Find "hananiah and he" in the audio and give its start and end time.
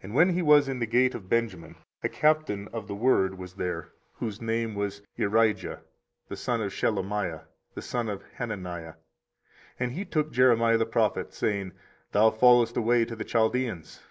8.36-10.04